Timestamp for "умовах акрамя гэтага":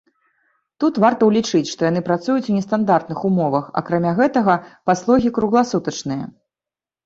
3.31-4.53